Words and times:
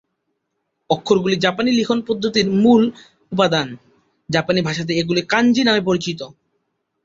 অক্ষরগুলি 0.89 1.35
জাপানি 1.37 1.69
লিখন 1.73 1.99
পদ্ধতির 2.07 2.47
মূল 2.61 2.81
উপাদান; 3.31 3.67
জাপানি 4.29 4.59
ভাষাতে 4.67 4.91
এগুলি 5.01 5.21
কাঞ্জি 5.31 5.61
নামে 5.65 5.81
পরিচিত। 5.87 6.19